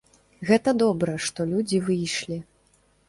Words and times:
Гэта 0.49 0.71
добра, 0.83 1.13
што 1.25 1.47
людзі 1.53 1.83
выйшлі. 1.91 2.43